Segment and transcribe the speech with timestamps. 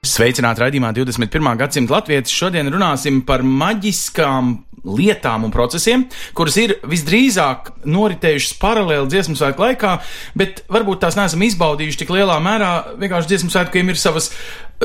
[0.00, 1.48] Sveicināti raidījumā 21.
[1.60, 2.32] gadsimta latvieši.
[2.32, 4.54] Šodien runāsim par maģiskām
[4.96, 9.90] lietām un procesiem, kuras ir visdrīzāk noritējušas paralēli dziesmu svētku laikā,
[10.40, 12.70] bet varbūt tās neesam izbaudījuši tik lielā mērā.
[13.02, 14.30] Vienkārši dziesmu svētkiem ir savas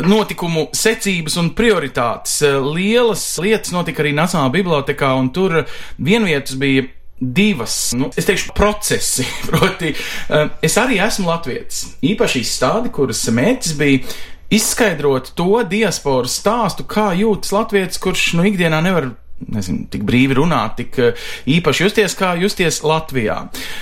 [0.04, 2.36] notikumu secības un prioritātes.
[2.68, 5.62] Lielas lietas notika arī Nacionālajā bibliotekā, un tur
[5.96, 9.24] vienvietas bija divas, nu, es teikšu, procesi.
[9.48, 11.86] Proti, eh, es arī esmu latviečs.
[12.04, 14.16] Īpaši izstādi, kuras mērķis bija
[14.54, 19.14] izskaidrot to diasporas stāstu, kā jūtas latviečs, kurš nu ikdienā nevar.
[19.52, 21.24] Nezinu, tik brīvi runāt, tik eh,
[21.58, 23.36] īpaši justies, kā justies Latvijā.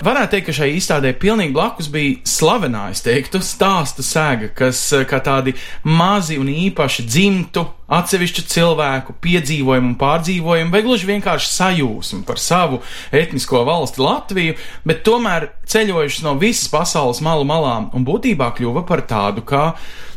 [0.03, 5.03] Varētu teikt, ka šai izstādē pilnīgi blakus bija slavenā, es teiktu, stāstu sēga, kas eh,
[5.05, 5.53] kā tādi
[5.85, 12.81] mazi un īpaši dzimtu atsevišķu cilvēku piedzīvojumu un pārdzīvojumu, vai gluži vienkārši sajūsmu par savu
[13.13, 14.57] etnisko valsti Latviju,
[14.89, 19.67] bet tomēr ceļojušas no visas pasaules malu malām un būtībā kļuva par tādu kā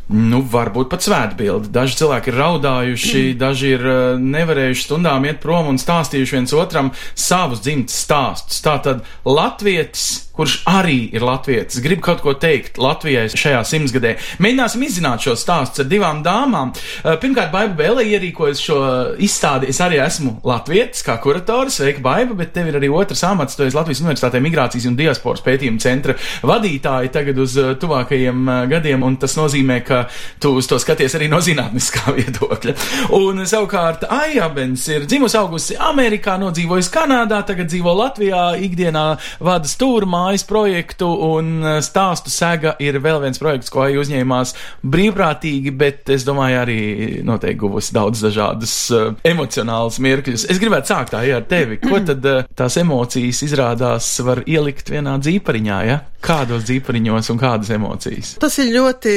[0.06, 1.72] Nu, varbūt pat svētbildi.
[1.74, 6.92] Daži cilvēki ir raudājuši, daži ir uh, nevarējuši stundām iet prom un stāstījuši viens otram
[7.18, 8.62] savus dzimtes stāstus.
[8.62, 14.14] Tātad Latvijas, kurš arī ir Latvijas, grib kaut ko teikt Latvijai šajā simtgadē.
[14.42, 16.72] Mēģināsim izzināt šo stāstu ar divām dāmām.
[16.72, 18.78] Uh, pirmkārt, Baiba Bēlē ierīkojas šo
[19.22, 19.70] izstādi.
[19.72, 21.78] Es arī esmu Latvijas, kā kurators.
[21.80, 23.56] Sveika, Baiba, bet tev ir arī otrs amats.
[23.56, 29.04] Tu esi Latvijas Universitātē Migrācijas un Diasporas pētījuma centra vadītāja tagad uz uh, tuvākajiem gadiem,
[29.06, 30.04] un tas nozīmē, ka
[30.42, 32.76] tu uz to skaties arī no zinātniskā viedokļa.
[33.16, 39.06] Un savukārt Aijabens ir dzimusi augusi Amerikā, nodzīvojusi Kanādā, tagad dzīvo Latvijā, ikdienā
[39.44, 44.54] vada stūra mājas projektu, un uh, stāstu sega ir vēl viens projekts, ko Aija uzņēmās
[44.86, 46.80] brīvprātīgi, bet es domāju arī
[47.26, 50.48] noteikti guvusi daudz dažādas uh, emocionālas mirkļus.
[50.50, 51.78] Es gribētu sākt tā, ja ar tevi.
[51.82, 56.02] Ko tad uh, tās emocijas izrādās var ielikt vienā dzīpariņā, ja?
[56.26, 58.32] Kādos dzīpariņos un kādas emocijas?
[58.42, 59.14] Tas ir ļoti,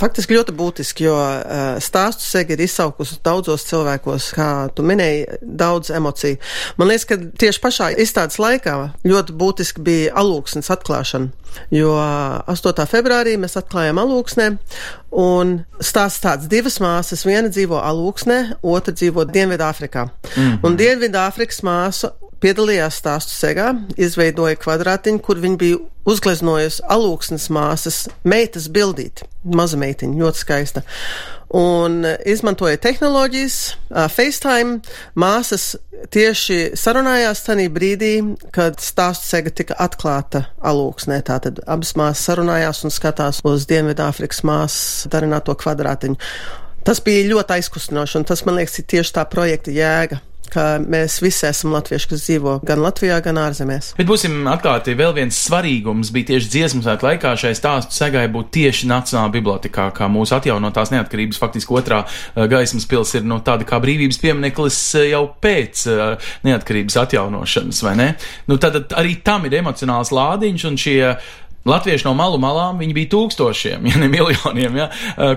[0.00, 5.92] faktiski ļoti būtiski, jo uh, stāstu sega ir izsaukusi daudzos cilvēkos, kā tu minēji, daudz
[5.94, 6.40] emociju.
[6.80, 11.30] Man liekas, ka tieši pašā izstādes laikā ļoti būtiski bija alūksnes atklāšana,
[11.70, 11.92] jo
[12.48, 12.86] 8.
[12.88, 14.48] februārī mēs atklājām alūksnē,
[15.12, 20.08] un stāsts tāds divas māsas, viena dzīvo alūksnē, otra dzīvo Dienvidāfrikā.
[20.36, 20.58] Mm.
[20.64, 28.70] Un Dienvidāfrikas māsa piedalījās stāstu segā, izveidoja kvadrātiņu, kur viņa bija uzgleznojusi alūksnes māsas meitas
[28.72, 30.84] bildīti, maza meitiņa, ļoti skaista.
[31.50, 33.54] Un izmantoja tehnoloģijas,
[34.14, 34.76] FaceTime,
[35.18, 35.72] māsas
[36.14, 38.12] tieši sarunājās tajā brīdī,
[38.54, 41.18] kad stāstu sega tika atklāta alūksnē.
[41.26, 46.22] Tātad abas māsas sarunājās un skatās uz Dienvidāfrikas māsas darināto kvadrātiņu.
[46.86, 50.22] Tas bija ļoti aizkustinoši, un tas, man liekas, ir tieši tā projekta jēga
[50.52, 53.92] ka mēs visi esam latvieši, kas dzīvo gan Latvijā, gan ārzemēs.
[53.98, 58.52] Bet būsim atklāti, vēl viens svarīgums bija tieši dziesmu svētku laikā šai stāstu segai būt
[58.56, 63.68] tieši Nacionālā bibliotekā, kā mūsu atjaunotās neatkarības faktiski otrā uh, gaismas pils ir no tāda
[63.68, 68.08] kā brīvības piemineklis uh, jau pēc uh, neatkarības atjaunošanas, vai ne?
[68.50, 71.00] Nu, tad arī tam ir emocionāls lādiņš un šie
[71.68, 74.86] Latvieši no malu malām, viņi bija tūkstošiem, ja ne miljoniem, ja,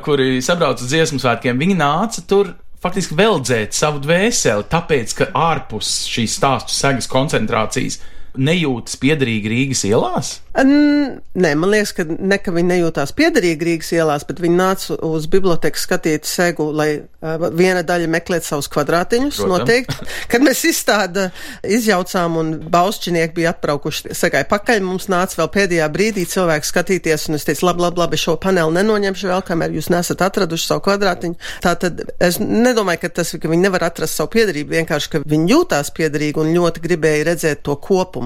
[0.06, 1.60] kuri sabrauca uz dziesmu svētkiem.
[1.60, 8.02] Viņi nāca tur faktiski veldzēt savu dvēseli, tāpēc, ka ārpus šīs stāstu segas koncentrācijas
[8.38, 10.38] nejūtas piederīgi Rīgas ielās?
[10.58, 14.98] N nē, man liekas, ka ne, ka viņi nejūtās piederīgi Rīgas ielās, bet viņi nāca
[15.08, 19.40] uz biblioteku skatīt segu, lai uh, viena daļa meklētu savus kvadrātiņus.
[19.42, 19.64] Protams.
[19.64, 20.10] Noteikti.
[20.32, 21.28] Kad mēs izstāda
[21.66, 27.40] izjaucām un baušķinieki bija atbraukuši segai pakaļ, mums nāca vēl pēdējā brīdī cilvēki skatīties, un
[27.40, 31.40] es teicu, labi, labi, labi, šo paneli nenoņemšu vēl, kamēr jūs nesat atraduši savu kvadrātiņu.
[31.66, 35.92] Tātad es nedomāju, ka tas, ka viņi nevar atrast savu piedarību, vienkārši, ka viņi jūtās
[35.98, 38.23] piederīgi un ļoti gribēja redzēt to kopumu,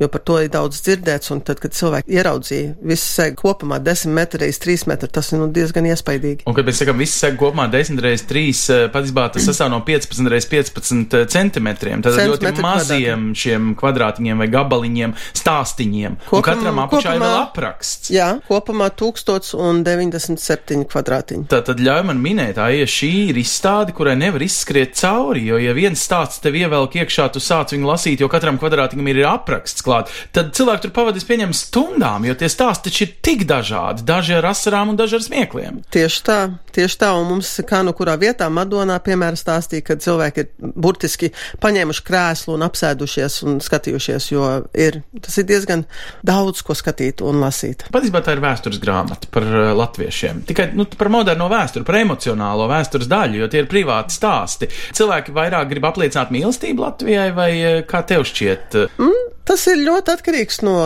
[0.00, 4.12] jo par to ir daudz dzirdēts, un tad, kad cilvēki ieraudzīja visu segu kopumā 10
[4.16, 6.46] metru reiz 3 metru, tas ir nu, diezgan iespaidīgi.
[6.46, 10.32] Un, kad mēs sakām, viss seg kopumā 10 reizes 3, patiesībā tas sastāv no 15
[10.32, 12.02] reizes 15 centimetriem.
[12.04, 16.18] Tad ļoti maziem šiem kvadrātiņiem vai gabaliņiem, stāstiņiem.
[16.26, 18.12] Kopumā, un katram apakšā ir vēl apraksts.
[18.14, 21.48] Jā, kopumā 1097 kvadrātiņi.
[21.52, 25.56] Tā tad ļauj man minēt, tā ja šī ir izstāde, kurai nevar izskriet cauri, jo
[25.60, 29.35] ja viens stāsts tev ievelk iekšā, tu sāc viņu lasīt, jo katram kvadrātiņam ir apraksts
[29.86, 34.36] klāt, tad cilvēki tur pavadīs pieņem stundām, jo tie stāsti taču ir tik dažādi, daži
[34.38, 35.80] ar asarām un daži ar smiekliem.
[35.94, 36.38] Tieši tā,
[36.76, 41.32] tieši tā, un mums kā nu kurā vietā Madonā, piemēram, stāstīja, ka cilvēki ir burtiski
[41.62, 45.86] paņēmuši krēslu un apsēdušies un skatījušies, jo ir, tas ir diezgan
[46.26, 47.86] daudz, ko skatīt un lasīt.
[47.94, 50.44] Patiesībā tā ir vēstures grāmata par uh, latviešiem.
[50.48, 54.70] Tikai nu, par moderno vēsturi, par emocionālo vēstures daļu, jo tie ir privāti stāsti.
[54.96, 58.78] Cilvēki vairāk grib apliecināt mīlestību Latvijai, vai uh, kā tev šķiet?
[58.96, 60.76] Mm, tas ir ļoti atkarīgs no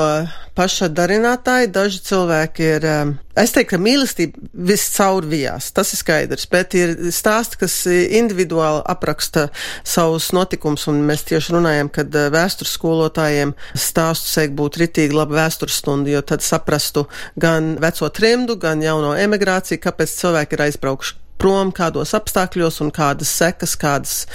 [0.59, 1.71] paša darinātāja.
[1.73, 6.95] Daži cilvēki ir, um, es teiktu, ka mīlestība viscaur vijās, tas ir skaidrs, bet ir
[7.15, 9.49] stāsti, kas individuāli apraksta
[9.87, 15.41] savus notikumus, un mēs tieši runājam, kad uh, vēstures skolotājiem stāstu seik būtu ritīgi laba
[15.43, 17.07] vēstures stunda, jo tad saprastu
[17.41, 23.31] gan veco trimdu, gan jauno emigrāciju, kāpēc cilvēki ir aizbraukuši prom, kādos apstākļos un kādas
[23.41, 24.27] sekas, kādas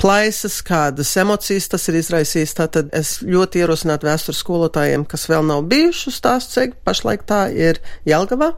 [0.00, 2.54] plaisas, kādas emocijas tas ir izraisījis.
[2.58, 7.46] Tātad es ļoti ierosinātu vēstures skolotājiem, kas vēl nav bijuši uz tās ceļa, pašlaik tā
[7.54, 8.52] ir Jelgavā,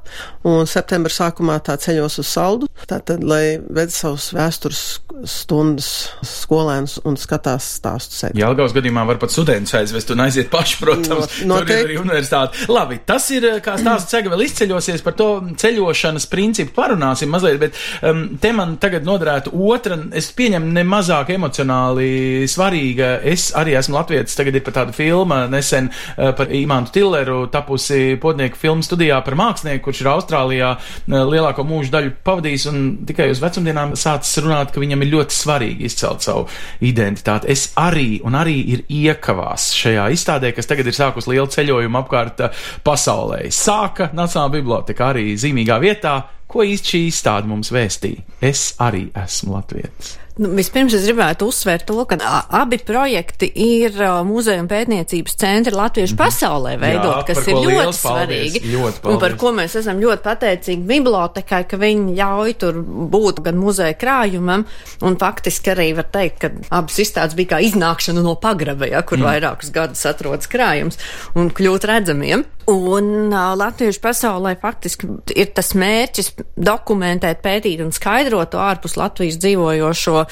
[0.49, 2.71] un septembra sākumā tā ceļos uz saldu.
[2.89, 4.83] Tātad, lai ved savus vēstures
[5.27, 5.89] stundas
[6.27, 8.39] skolēnus un skatās stāstu ceļu.
[8.39, 12.69] Jelgavas gadījumā var pat studentus aizvest un aiziet paši, protams, no, tur ir arī universitāte.
[12.71, 17.79] Labi, tas ir kā stāsts ceļa vēl izceļosies par to ceļošanas principu parunāsim mazliet, bet
[18.07, 20.87] um, te man tagad noderētu otra, es pieņemu ne
[21.29, 23.21] mazāk emocionāli svarīga.
[23.23, 28.19] Es arī esmu latvietis, tagad ir pat tāda filma nesen uh, par Imantu Tilleru tapusi
[28.21, 33.31] podnieku filmu studijā par mākslinieku, kurš ir Austrālijā uh, lielāko mūžu daļu pavadījis un tikai
[33.31, 36.47] uz vecumdienām sācis runāt, ka viņam ir ļoti svarīgi izcelt savu
[36.81, 37.51] identitāti.
[37.53, 42.45] Es arī un arī ir iekavās šajā izstādē, kas tagad ir sākus lielu ceļojumu apkārt
[42.47, 43.47] uh, pasaulē.
[43.53, 48.25] Sāka Nacionāla biblioteka arī zīmīgā vietā, ko īsti šī izstāde mums vēstīja.
[48.45, 50.17] Es arī esmu latvietis.
[50.39, 52.17] Nu, vispirms es gribētu uzsvērt to, ka
[52.55, 53.97] abi projekti ir
[54.27, 56.25] muzeja un pētniecības centri Latviešu mm -hmm.
[56.25, 58.61] pasaulē veidot, Jā, kas ir ļoti svarīgi.
[58.75, 62.79] Ļoti un par ko mēs esam ļoti pateicīgi bibliotekai, ka viņi ļauj tur
[63.15, 64.65] būt gan muzeja krājumam,
[65.03, 69.19] un faktiski arī var teikt, ka abas izstādes bija kā iznākšana no pagraba, ja, kur
[69.19, 69.25] mm.
[69.25, 70.99] vairākus gadus atrodas krājums,
[71.35, 72.45] un kļūt redzamiem.
[72.69, 79.39] Un uh, Latviešu pasaulē faktiski ir tas mērķis dokumentēt, pētīt un skaidrot to ārpus Latvijas
[79.41, 80.25] dzīvojošo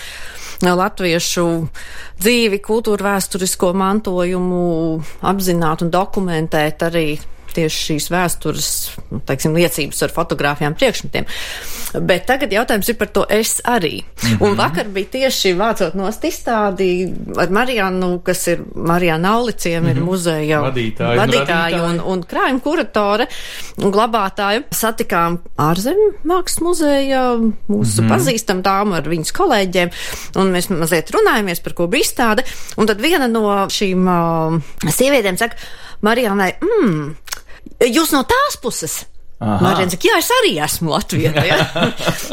[0.64, 1.46] latviešu
[2.20, 4.60] dzīvi, kultūru vēsturisko mantojumu
[5.28, 7.08] apzināt un dokumentēt arī
[7.56, 8.70] tieši šīs vēstures,
[9.10, 11.26] nu, teiksim, liecības ar fotogrāfijām priekšmetiem.
[12.06, 14.02] Bet tagad jautājums ir par to es arī.
[14.02, 14.46] Mm -hmm.
[14.46, 19.90] Un vakar bija tieši vācot nost izstādi ar Marijānu, kas ir Marijāna Auliciem, mm -hmm.
[19.90, 20.04] ir mhm.
[20.04, 23.26] muzeja vadītāja, vadītāja un, un, krājuma kuratore
[23.76, 24.62] un glabātāja.
[24.70, 27.22] Satikām ārzemju mākslas muzeja
[27.68, 28.10] mūsu mm -hmm.
[28.10, 29.90] pazīstam dāmu ar viņas kolēģiem,
[30.36, 32.44] un mēs mazliet runājamies par ko bija izstāde.
[32.76, 34.60] Un tad viena no šīm uh,
[34.90, 35.56] sievietēm saka,
[36.04, 37.14] Marijānai, mmm,
[37.86, 39.04] Jūs no tās puses
[39.36, 41.32] Marina saka, jā, es arī esmu Latvijā.
[41.46, 41.58] Ja?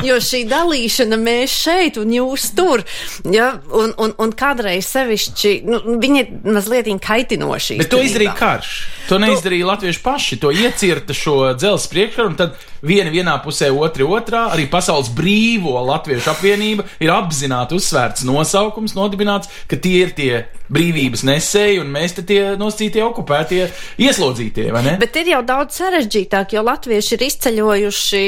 [0.07, 2.81] jo šī dalīšana mēs šeit un jūs tur.
[3.27, 3.49] Ja?
[3.75, 7.77] Un, un, un kādreiz sevišķi, nu, viņi ir mazliet kaitinoši.
[7.81, 8.71] Bet to izdarīja karš.
[9.11, 9.71] To neizdarīja to...
[9.73, 10.39] latvieši paši.
[10.41, 14.47] To iecirta šo dzelzs priekškaru un tad viena vienā pusē, otri otrā.
[14.55, 21.25] Arī pasaules brīvo latviešu apvienība ir apzināti uzsvērts nosaukums, nodibināts, ka tie ir tie brīvības
[21.27, 23.61] nesēji un mēs te tie nosacītie okupētie
[24.01, 24.95] ieslodzītie, vai ne?
[25.01, 28.23] Bet ir jau daudz sarežģītāk, jo latvieši ir izceļojuši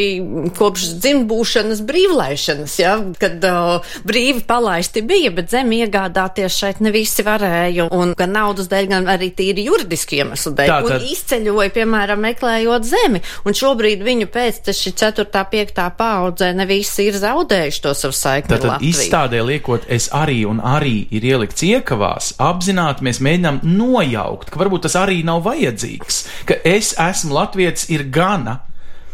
[0.57, 7.25] kopš dzimbūšanas brīvlaišanas, ja, kad uh, brīvi palaisti bija, bet zemi iegādāties šeit ne visi
[7.25, 11.01] varēja, un gan naudas dēļ, gan arī tīri juridiski iemeslu dēļ, tā, tad...
[11.01, 15.27] un izceļoja, piemēram, meklējot zemi, un šobrīd viņu pēc taši 4.
[15.55, 15.83] 5.
[15.97, 18.55] paudzē ne visi ir zaudējuši to savu saikni.
[18.55, 24.59] Tātad izstādē liekot, es arī un arī ir ielikts iekavās, apzināti mēs mēģinām nojaukt, ka
[24.61, 28.59] varbūt tas arī nav vajadzīgs, ka es esmu latvietis ir gana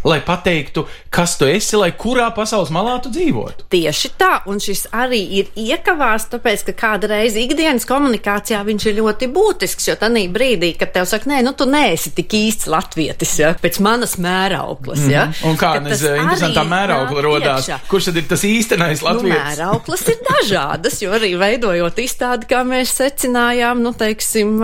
[0.03, 3.67] lai pateiktu, kas tu esi, lai kurā pasaules malā tu dzīvotu.
[3.71, 9.29] Tieši tā, un šis arī ir iekavās, tāpēc, ka kādreiz ikdienas komunikācijā viņš ir ļoti
[9.33, 13.53] būtisks, jo tanī brīdī, kad tev saka, nē, nu tu neesi tik īsts latvietis, ja,
[13.61, 15.27] pēc manas mērauklas, ja.
[15.27, 15.49] Mm -hmm.
[15.51, 17.79] Un kā, nes, interesantā mēraukla rodās, iekšā.
[17.89, 19.37] kurš tad ir tas īstenais latvietis?
[19.37, 24.59] Nu, mērauklas ir dažādas, jo arī veidojot izstādi, kā mēs secinājām, nu, teiksim,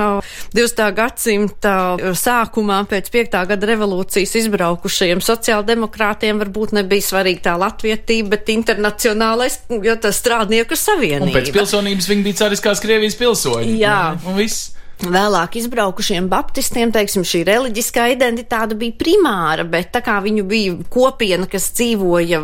[0.54, 0.94] 20.
[0.94, 3.46] gadsimta sākumā pēc 5.
[3.48, 11.30] gada revolūcijas izbraukušajiem sociāldemokrātiem varbūt nebija svarīga tā latvietība, bet internacionālais, jo tas strādnieku savienība.
[11.30, 13.78] Un pēc pilsonības viņi bija cariskās Krievijas pilsoņi.
[13.82, 14.00] Jā.
[14.18, 14.77] Un, un viss.
[15.06, 21.46] Vēlāk izbraukušiem baptistiem, teiksim, šī reliģiskā identitāte bija primāra, bet tā kā viņu bija kopiena,
[21.50, 22.42] kas dzīvoja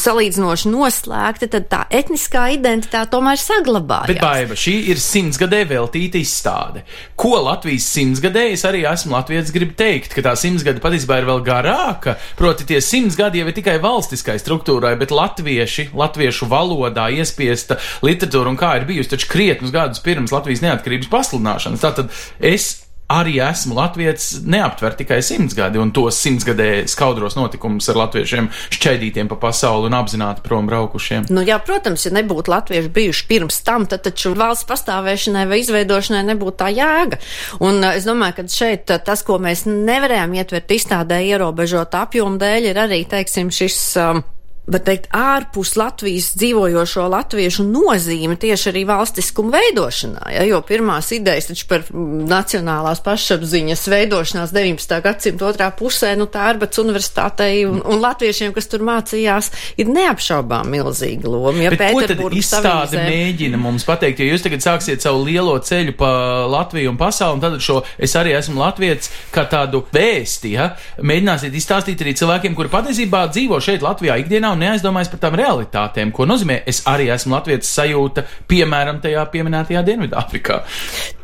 [0.00, 4.12] salīdzinoši noslēgta, tad tā etniskā identitāte tomēr saglabājās.
[4.12, 6.84] Bet, Baiba, šī ir simtsgadē veltīta izstāde.
[7.18, 11.42] Ko Latvijas simtsgadē es arī esmu Latvijas gribu teikt, ka tā simtsgada patiesībā ir vēl
[11.46, 17.80] garāka, proti tie simts gadi jau ir tikai valstiskai struktūrai, bet latvieši, latviešu valodā iespiesta
[18.06, 21.82] literatūra un kā ir bijusi taču krietnus gadus pirms Latvijas neatkarības pasludināšanas.
[21.96, 22.12] Tātad
[22.44, 28.48] es arī esmu latviečs, neaptver tikai simts gadi un tos simtsgadē skaudros notikumus ar latviešiem
[28.74, 31.28] šķaidītiem pa pasauli un apzināti prom braukušiem.
[31.30, 36.24] Nu, jā, protams, ja nebūtu latvieši bijuši pirms tam, tad taču valsts pastāvēšanai vai izveidošanai
[36.32, 37.22] nebūtu tā jēga.
[37.62, 42.42] Un uh, es domāju, ka šeit uh, tas, ko mēs nevarējām ietvert izstādē ierobežot apjomu
[42.42, 43.78] dēļ, ir arī, teiksim, šis.
[44.02, 44.26] Um,
[44.66, 50.24] var teikt, ārpus Latvijas dzīvojošo latviešu nozīme tieši arī valstiskuma veidošanā.
[50.34, 54.96] Ja, jo pirmās idejas taču par nacionālās pašapziņas veidošanās 19.
[55.04, 60.70] gadsimta otrā pusē, nu tā Arbats universitātei un, un latviešiem, kas tur mācījās, ir neapšaubām
[60.74, 61.62] milzīga loma.
[61.62, 65.94] Ja Bet ko tad izstāde mēģina mums pateikt, ja jūs tagad sāksiet savu lielo ceļu
[65.98, 66.10] pa
[66.50, 71.54] Latviju un pasauli, un tad šo es arī esmu latviets kā tādu vēsti, ja, mēģināsiet
[71.54, 76.26] izstāstīt arī cilvēkiem, kuri patiesībā dzīvo šeit Latvijā ikdienā un neaizdomājas par tām realitātēm, ko
[76.28, 80.60] nozīmē es arī esmu latviešu sajūta, piemēram, tajā pieminētajā Dienvidāfrikā.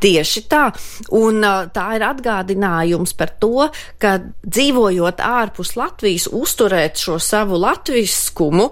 [0.02, 0.66] Tieši tā,
[1.18, 3.68] un uh, tā ir atgādinājums par to,
[4.02, 8.68] ka dzīvojot ārpus Latvijas, uzturēt šo savu latviskumu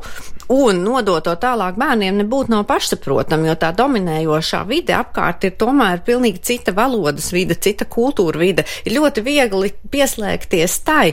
[0.51, 6.03] un nodot to tālāk bērniem nebūtu nav pašsaprotami, jo tā dominējošā vide apkārt ir tomēr
[6.07, 8.65] pilnīgi cita valodas vide, cita kultūra vide.
[8.85, 11.13] Ir ļoti viegli pieslēgties tai,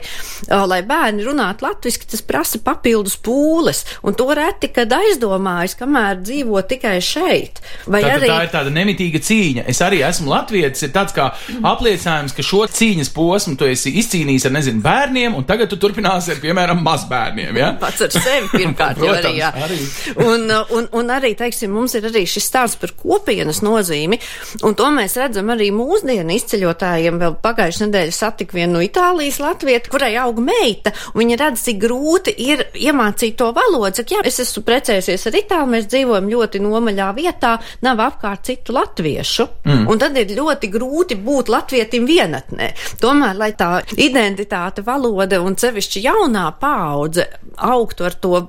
[0.49, 6.63] lai bērni runātu latviski, tas prasa papildus pūles, un to reti, kad aizdomājas, kamēr dzīvo
[6.69, 7.61] tikai šeit.
[7.85, 8.31] Vai Tātad arī...
[8.31, 9.67] Tā ir tāda nemitīga cīņa.
[9.69, 11.29] Es arī esmu latvietis, ir tāds kā
[11.61, 16.33] apliecinājums, ka šo cīņas posmu tu esi izcīnījis ar, nezinu, bērniem, un tagad tu turpināsi
[16.33, 17.61] ar, piemēram, mazbērniem.
[17.61, 17.71] Ja?
[17.81, 19.37] Pats ar sevi pirmkārt arī.
[19.39, 19.51] Jā.
[19.67, 19.79] arī.
[20.25, 24.19] Un, un, un arī, teiksim, mums ir arī šis stāsts par kopienas nozīmi,
[24.67, 27.19] un to mēs redzam arī mūsdienu izceļotājiem.
[27.21, 31.79] Vēl pagājušajā nedēļā satiku vienu no Itālijas latvietu, kurai auga meita, un viņa redz, cik
[31.81, 34.01] grūti ir iemācīt to valodu.
[34.01, 37.55] Saka, jā, es esmu precējusies ar Itālu, mēs dzīvojam ļoti nomaļā vietā,
[37.85, 39.85] nav apkārt citu latviešu, mm.
[39.91, 42.71] un tad ir ļoti grūti būt latvietim vienatnē.
[43.01, 47.27] Tomēr, lai tā identitāte, valoda un sevišķi jaunā paudze
[47.57, 48.47] augtu ar to,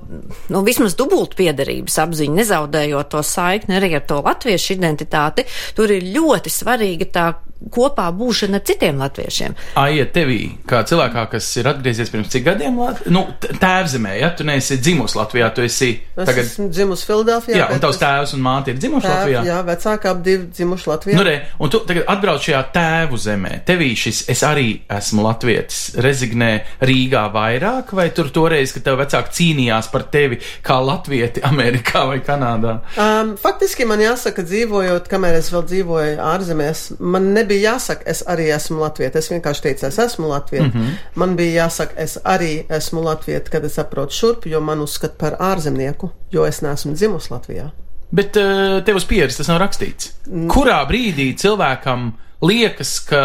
[0.53, 5.45] nu, vismaz dubultpiederības apziņu, nezaudējot to saikni arī ar to latviešu identitāti,
[5.77, 7.27] tur ir ļoti svarīga tā
[7.75, 9.55] kopā būšana ar citiem latviešiem.
[9.81, 10.37] Aija, tevī,
[10.69, 12.77] kā cilvēkā, kas ir atgriezies pirms cik gadiem,
[13.11, 13.25] nu,
[13.59, 16.45] tēvzemē, ja tu neesi dzimusi Latvijā, tu esi Es tagad.
[16.45, 17.57] esmu dzimusi Filadelfijā.
[17.59, 19.41] Jā, un bet tavs es- tēvs un māte ir dzimuši tēv- Latvijā.
[19.49, 21.15] Jā, vecāki ap divi dzimuši Latvijā.
[21.19, 23.51] Nu, re, un tu tagad atbrauc šajā tēvu zemē.
[23.67, 25.81] Tevī šis es arī esmu latvietis.
[25.99, 32.05] Rezignē Rīgā vairāk, vai tur toreiz, kad tev vecāki cīnījās par tevi kā latvieti Amerikā
[32.09, 32.79] vai Kanādā?
[32.99, 38.49] Um, faktiski man jāsaka, dzīvojot, kamēr es vēl dzīvoju ārzemēs, man nebija jāsaka, es arī
[38.55, 39.19] esmu latvieta.
[39.19, 40.69] Es vienkārši teicu, es esmu latvieta.
[40.69, 41.11] Mm -hmm.
[41.15, 45.37] Man bija jāsaka, es arī esmu latvieta, kad es saprotu šurp, jo man uzskata par
[45.39, 47.69] ārzemnieku, jo es neesmu dzimusi Latvijā.
[48.09, 50.15] Bet uh, tev uz pieres tas nav rakstīts.
[50.49, 52.09] Kurā brīdī cilvēkam
[52.45, 53.19] liekas, ka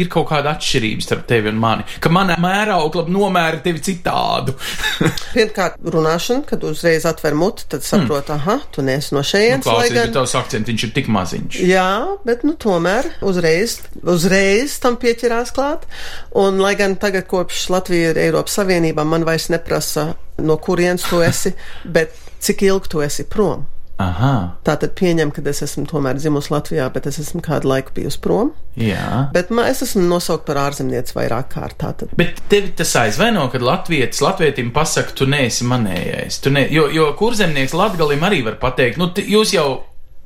[0.00, 4.54] ir kaut kāda atšķirība starp tevi un mani, ka mana mēraukla nomēra tevi citādu?
[5.36, 8.38] Pirmkārt, runāšana, kad uzreiz atver muti, tad saprot, mm.
[8.38, 9.68] aha, tu neesi no nu, šejienes.
[9.68, 11.60] lai klausies, gan- bet tavs akcents viņš ir tik maziņš.
[11.68, 11.90] Jā,
[12.24, 15.84] bet nu, tomēr uzreiz, uzreiz tam pieķerās klāt.
[16.36, 21.20] Un, lai gan tagad, kopš Latvija ir Eiropas Savienībā, man vairs neprasa, no kurienes tu
[21.24, 21.52] esi,
[21.96, 23.68] bet cik ilgi tu esi prom.
[23.96, 27.94] Aha, Tā tad pieņem, ka es esmu tomēr dzimusi Latvijā, bet es esmu kādu laiku
[27.96, 28.50] bijusi prom.
[28.76, 29.28] jā.
[29.32, 31.78] Bet man, es esmu nosaukt par ārzemnieci vairāk kārt.
[31.80, 32.12] Tātad.
[32.16, 36.42] Bet tevi tas aizvaino, kad latvietis latvietim pasaka, tu neesi manējais.
[36.44, 39.66] Tu ne, jo, jo kurzemnieks latgalim arī var pateikt, nu, jūs jau,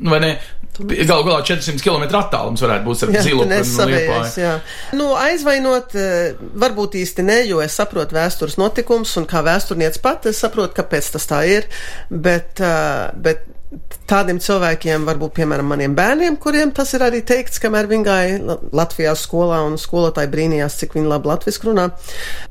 [0.02, 0.32] vai ne,
[0.80, 3.46] galu galā 400 km attālums varētu būt ar zilu
[4.40, 4.56] jā.
[4.98, 10.26] Nu, aizvainot, eh, varbūt īsti ne, jo es saprotu vēstures notikums, un kā vēsturnieks pat,
[10.30, 11.70] es saprotu, kāpēc tas tā ir,
[12.10, 13.46] bet, eh, bet
[14.10, 18.58] tādiem cilvēkiem, varbūt, piemēram, maniem bērniem, kuriem tas ir arī teikts, kamēr viņi gāja La-
[18.82, 21.90] Latvijā skolā un skolotāji brīnījās, cik viņi labi latviski runā,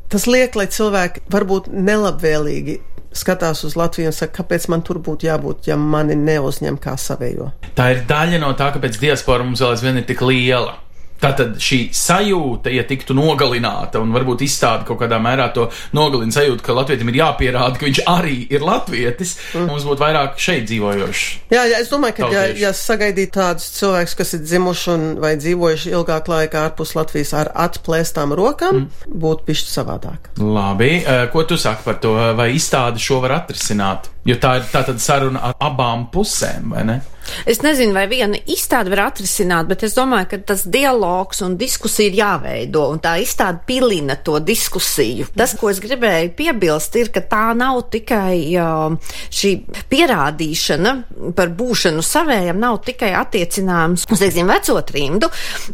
[0.09, 2.79] tas liek, lai cilvēki varbūt nelabvēlīgi
[3.19, 7.51] skatās uz Latviju un saka, kāpēc man tur būtu jābūt, ja mani neuzņem kā savējo.
[7.75, 10.77] Tā ir daļa no tā, kāpēc diaspora mums vēl aizvien ir tik liela.
[11.19, 16.63] Tātad šī sajūta, ja tiktu nogalināta, un varbūt izstāda kaut kādā mērā to nogalina sajūtu,
[16.63, 19.67] ka latvietim ir jāpierāda, ka viņš arī ir latvietis, mm.
[19.67, 21.25] mums būtu vairāk šeit dzīvojošs.
[21.51, 25.33] Jā, jā, es domāju, ka ja, ja sagaidīt tādus cilvēkus, kas ir dzimuši un vai
[25.41, 29.19] dzīvojuši ilgāk laikā ārpus Latvijas ar atplēstām rokām, mm.
[29.19, 30.31] būtu pišķi savādāk.
[30.39, 34.07] Labi, eh, ko tu saki par to, vai izstāde šo var atrisināt?
[34.27, 37.01] Jo tā ir tā tad saruna ar abām pusēm, vai ne?
[37.49, 42.09] Es nezinu, vai viena izstāde var atrisināt, bet es domāju, ka tas dialogs un diskusija
[42.09, 45.29] ir jāveido, un tā izstāde pilina to diskusiju.
[45.37, 49.53] Tas, ko es gribēju piebilst, ir, ka tā nav tikai uh, šī
[49.91, 50.95] pierādīšana
[51.37, 55.29] par būšanu savējam, nav tikai attiecināms uz, teiksim, veco trimdu.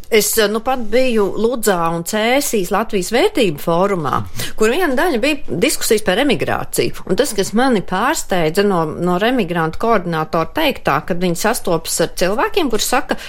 [0.09, 4.21] Es uh, nu pat biju Ludzā un Cēsīs Latvijas vērtību fórumā,
[4.59, 7.05] kur viena daļa bija diskusijas par emigrāciju.
[7.09, 12.73] Un tas, kas mani pārsteidza no, no remigrantu koordinātora teiktā, kad viņi sastopas ar cilvēkiem,
[12.73, 13.19] kurš saka,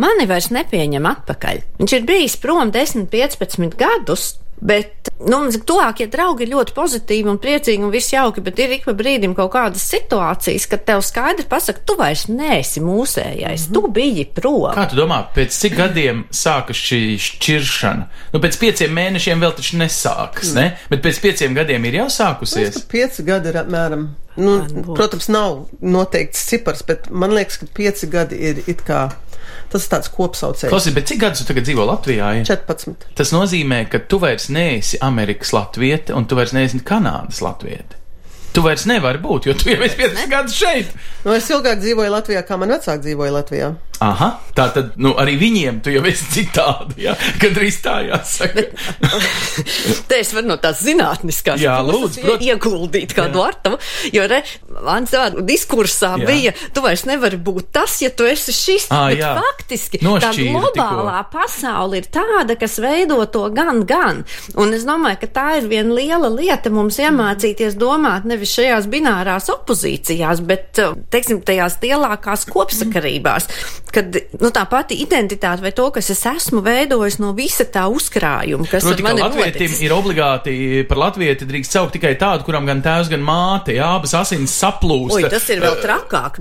[0.00, 1.66] mani vairs nepieņem atpakaļ.
[1.82, 4.32] Viņš ir bijis prom 10, 15 gadus.
[4.64, 8.70] Bet, nu, mums tuvākie draugi ir ļoti pozitīvi un priecīgi un viss jauki, bet ir
[8.76, 13.74] ik pa brīdim kaut kādas situācijas, kad tev skaidri pasaka, tu vairs neesi mūsējais, mm
[13.74, 13.74] -hmm.
[13.74, 14.70] tu biji prom.
[14.72, 18.08] Kā tu domā, pēc cik gadiem sākas šī šķiršana?
[18.32, 20.70] Nu, pēc pieciem mēnešiem vēl taču nesākas, ne?
[20.88, 22.74] Bet pēc pieciem gadiem ir jau Es sākusies.
[22.78, 24.08] ka pieci gadi ir apmēram.
[24.36, 24.56] Nu,
[24.96, 29.06] protams, nav noteikts cipars, bet man liekas, ka pieci gadi ir it kā
[29.70, 30.70] tas ir tāds kopsaucējs.
[30.72, 32.30] Klausies, bet cik gadus tu tagad dzīvo Latvijā?
[32.38, 32.46] Ja?
[32.54, 33.08] 14.
[33.18, 38.03] Tas nozīmē, ka tu vairs neesi Amerikas latviete, un tu vairs neesi Kanādas latviete.
[38.54, 40.94] Tu vairs nevari būt, jo tu jau esi 5 gadus šeit.
[41.24, 43.74] Nu, es ilgāk dzīvoju Latvijā, kā man vecāki dzīvoja Latvijā.
[44.02, 47.14] Aha, tā tad nu, arī viņiem tu jau esi citādi, ja?
[47.40, 48.64] kad arī tā jāsaka.
[50.10, 52.48] Te es varu no tās zinātniskās Jā, puses lūdzu, protams.
[52.50, 53.78] ieguldīt kādu artavu,
[54.12, 54.42] jo re,
[54.84, 56.26] man savā diskursā Jā.
[56.28, 58.88] bija, tu vairs nevari būt tas, ja tu esi šis.
[58.92, 59.30] Ā, bet jā.
[59.38, 64.24] faktiski tā Nošķīri globālā pasaule ir tāda, kas veido to gan, gan.
[64.58, 69.50] Un es domāju, ka tā ir viena liela lieta mums iemācīties domāt nevis šajās binārās
[69.52, 73.48] opozīcijās, bet, uh, teiksim, tajās lielākās kopsakarībās,
[73.94, 78.68] kad, nu, tā pati identitāte vai to, kas es esmu veidojis no visa tā uzkrājuma,
[78.70, 80.56] kas Proti, mani ir latvietim ir obligāti
[80.88, 85.16] par latvieti drīkst saukt tikai tādu, kuram gan tēvs, gan māte, jā, abas asins saplūst.
[85.18, 86.40] Oi, tas ir vēl trakāk.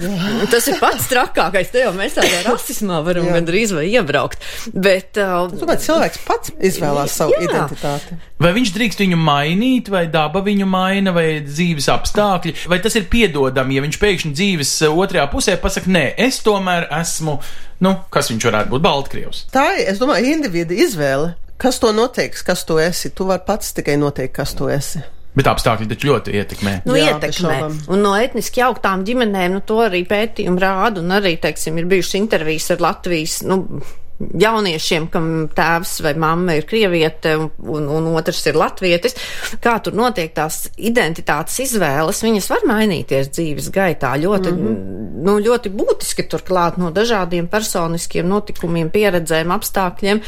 [0.52, 1.72] Tas ir pats trakākais.
[1.74, 4.44] Te jau mēs tādā rasismā varam gandrīz vai iebraukt.
[4.74, 7.48] Bet, uh, Tomēr cilvēks pats izvēlās savu Jā.
[7.48, 8.20] identitāti.
[8.44, 13.08] Vai viņš drīkst viņu mainīt, vai daba viņu maina, vai dzīves apstākļi, vai tas ir
[13.12, 17.40] piedodami, ja viņš pēkšņi dzīves eh, otrajā pusē pasakā, nē, es tomēr esmu,
[17.86, 19.48] nu, kas viņš varētu būt, Baltkrievs.
[19.54, 21.34] Tā ir, es domāju, individu izvēle.
[21.62, 23.14] Kas to noteiks, kas tu esi?
[23.16, 25.04] Tu vari pats tikai noteikt, kas tu esi.
[25.34, 26.74] Bet apstākļi taču ļoti ietekmē.
[26.86, 27.56] Nu, Jā, ietekmē.
[27.90, 32.20] Un no etniski jauktām ģimenēm, nu, to arī pētījumi rāda, un arī, teiksim, ir bijušas
[32.20, 33.64] intervijas ar Latvijas, nu,
[34.20, 39.18] jauniešiem, kam tēvs vai mamma ir krieviete un, un, otrs ir latvietis,
[39.64, 45.24] kā tur notiek tās identitātes izvēles, viņas var mainīties dzīves gaitā ļoti, mm -hmm.
[45.28, 50.22] nu, ļoti būtiski turklāt no dažādiem personiskiem notikumiem, pieredzēm, apstākļiem.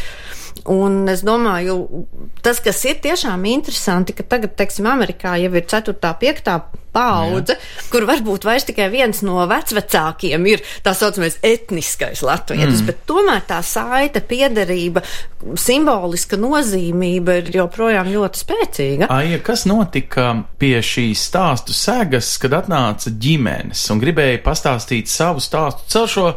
[0.65, 2.05] Un es domāju,
[2.41, 5.93] tas, kas ir tiešām interesanti, ka tagad, teiksim, Amerikā jau ir 4.
[6.21, 6.49] 5.
[6.95, 7.83] paudze, Jā.
[7.91, 12.87] kur varbūt vairs tikai viens no vecvecākiem ir tā saucamais etniskais latvietis, mm.
[12.87, 15.03] bet tomēr tā saita, piederība,
[15.59, 19.09] simboliska nozīmība ir joprojām ļoti spēcīga.
[19.13, 25.91] Aija, kas notika pie šīs stāstu segas, kad atnāca ģimenes un gribēja pastāstīt savu stāstu
[25.93, 26.31] caur šo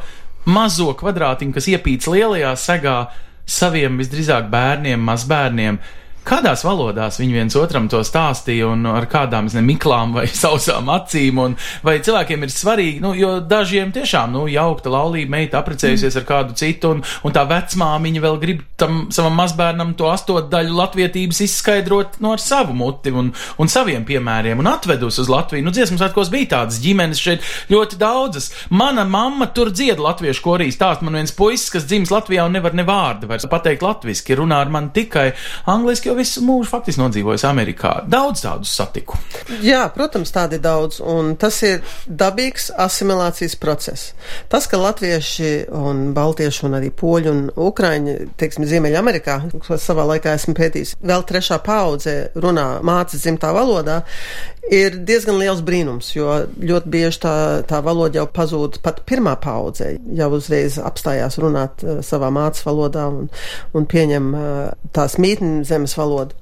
[0.49, 2.99] mazo kvadrātiņu, kas iepīts lielajā segā
[3.49, 5.81] saviem visdrīzāk bērniem, mazbērniem?
[6.29, 11.41] Kādās valodās viņi viens otram to stāstīja, un ar kādām ne miklām vai sausām acīm,
[11.41, 16.21] un vai cilvēkiem ir svarīgi, nu, jo dažiem tiešām, nu, jaukta laulība meita apprecējusies mm.
[16.21, 21.41] ar kādu citu, un, un tā vecmāmiņa vēl grib tam savam mazbērnam to astotdaļu latvietības
[21.47, 25.65] izskaidrot no ar savu muti un, un saviem piemēriem, un atvedus uz Latviju.
[25.65, 28.51] Nu, dziesmas svētkos bija tādas ģimenes šeit ļoti daudzas.
[28.69, 32.77] Mana mamma tur dzied latviešu korī, stāst man viens puisis, kas dzimis Latvijā un nevar
[32.77, 35.31] ne vārdu vairs pateikt latviski, runā ar mani tikai
[35.69, 37.95] angliski, visu mūžu faktiski nodzīvojis Amerikā.
[38.11, 39.19] Daudz tādus satiku.
[39.65, 44.13] Jā, protams, tādi daudz, un tas ir dabīgs asimilācijas process.
[44.53, 50.37] Tas, ka latvieši un baltieši un arī poļi un ukraiņi, teiksim, Ziemeļamerikā, ko savā laikā
[50.39, 54.03] esmu pētījis, vēl trešā paudze runā mācas dzimtā valodā,
[54.69, 57.35] ir diezgan liels brīnums, jo ļoti bieži tā,
[57.69, 63.07] tā valoda jau pazūd pat pirmā paudzē, jau uzreiz apstājās runāt uh, savā mācas valodā
[63.09, 63.29] un,
[63.77, 64.59] un pieņem uh,
[64.97, 66.37] tās mītnes zemes valodu valodu.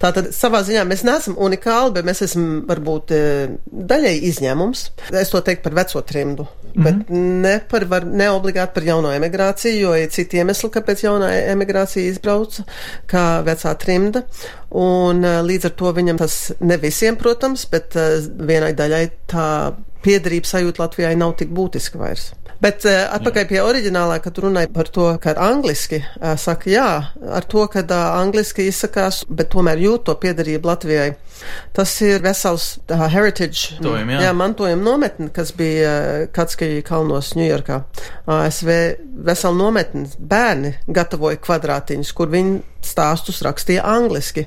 [0.00, 4.84] Tātad savā ziņā mēs neesam unikāli, bet mēs esam varbūt eh, daļai izņēmums.
[5.18, 6.46] Es to teiktu par veco trimdu.
[6.68, 6.84] Mm -hmm.
[6.84, 7.10] Bet
[7.44, 12.10] ne, par, var, ne obligāti par jauno emigrāciju, jo ir citi iemesli, kāpēc jaunā emigrācija
[12.10, 12.62] izbrauca,
[13.06, 14.22] kā vecā trimda.
[14.70, 17.94] Un līdz ar to viņam tas ne visiem, protams, bet
[18.40, 19.72] vienai daļai tā
[20.04, 22.30] piederības sajūta Latvijai nav tik būtiska vairs.
[22.58, 26.88] Bet uh, atpakaļ pie oriģinālā, kad runāja par to, ka angliski uh, saka jā,
[27.38, 31.12] ar to, ka uh, angliski izsakās, bet tomēr jūt to piedarību Latvijai.
[31.76, 34.22] Tas ir vesels uh, heritage, Tojum, jā.
[34.26, 37.82] jā, mantojuma nometne, kas bija uh, Katskija kalnos Ņujorkā.
[38.38, 38.72] ASV
[39.28, 44.44] vesela nometne, bērni gatavoja kvadrātiņus, kur viņi stāstus rakstīja angliski.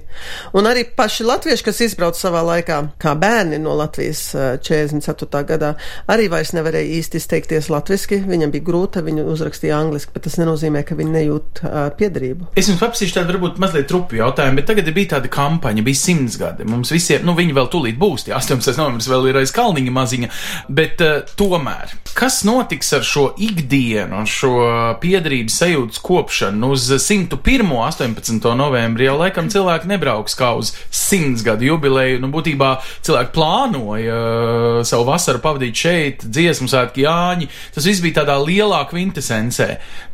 [0.57, 4.23] Un arī paši latvieši, kas izbrauca savā laikā, kā bērni no Latvijas
[4.63, 5.43] 44.
[5.49, 5.73] gadā,
[6.11, 8.21] arī vairs nevarēja īsti izteikties latviski.
[8.27, 12.51] Viņam bija grūti, viņu uzrakstīja angliski, bet tas nenozīmē, ka viņi nejūt uh, piedarību.
[12.57, 16.39] Es jums paprasīšu tādu varbūt mazliet trupu jautājumu, bet tagad bija tāda kampaņa, bija simts
[16.41, 16.65] gadi.
[16.67, 18.73] Mums visiem, nu viņi vēl tūlīt būs, tie 18.
[18.79, 20.31] novembris vēl ir aiz kalniņa maziņa,
[20.73, 24.55] bet uh, tomēr, kas notiks ar šo ikdienu, šo
[25.03, 27.69] piedarības sajūtas kopšanu uz 101.
[27.91, 28.31] 18.
[28.31, 28.55] 18.
[28.57, 32.21] novembrī jau laikam cilvēki nebrauks kā uz simts gadu jubileju.
[32.23, 32.71] Nu, būtībā
[33.05, 37.49] cilvēki plānoja uh, savu vasaru pavadīt šeit, dziesmu svētki Jāņi.
[37.75, 39.69] Tas viss bija tādā lielā kvintesencē.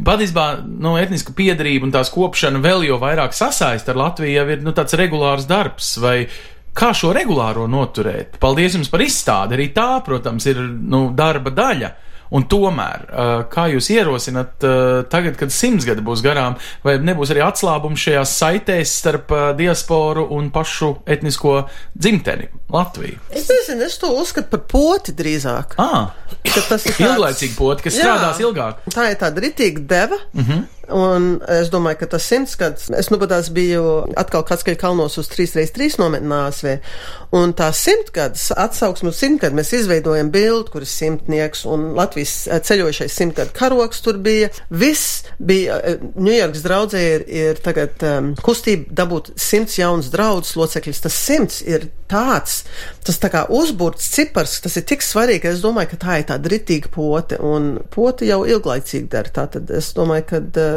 [0.07, 4.63] Patiesībā, nu, etniska piedarība un tās kopšana vēl jau vairāk sasaist ar Latviju jau ir,
[4.65, 6.19] nu, tāds regulārs darbs vai
[6.77, 8.37] kā šo regulāro noturēt.
[8.41, 9.57] Paldies jums par izstādi.
[9.57, 11.95] Arī tā, protams, ir nu, darba daļa.
[12.35, 13.05] Un tomēr,
[13.51, 14.65] kā jūs ierosināt,
[15.11, 20.49] tagad, kad simts gadi būs garām, vai nebūs arī atslābums šajās saitēs starp diasporu un
[20.51, 21.61] pašu etnisko
[21.95, 23.21] dzimteni Latviju?
[23.31, 25.77] Es nezinu, es to uzskatu par poti drīzāk.
[25.79, 26.11] Ah,
[26.43, 27.05] tas ir tāds...
[27.05, 28.83] ilglaicīgi poti, kas jā, strādās ilgāk.
[28.91, 30.19] Tā ir tāda ritīga deva.
[30.35, 30.65] Mm -hmm.
[30.93, 35.27] Un es domāju, ka tas simts gads, es nu patās biju atkal Katskaļa kalnos uz
[35.33, 36.69] 3x3 nometnē ASV,
[37.35, 43.51] un tā simtgads atsauksmu simtgadu mēs izveidojam bildi, kur ir simtnieks, un Latvijas ceļojušais simtgadu
[43.57, 44.47] karoks tur bija.
[44.71, 45.81] Viss bija,
[46.15, 51.03] Ņujorkas draudzē ir, ir tagad um, kustība dabūt simts jaunas draudzes locekļus.
[51.03, 52.61] Tas simts ir tāds,
[53.03, 56.27] tas tā kā uzburts cipars, tas ir tik svarīgi, ka es domāju, ka tā ir
[56.31, 59.33] tāda ritīga pote, un pote jau ilglaicīgi dara.
[59.41, 60.76] Tātad es domāju, ka uh,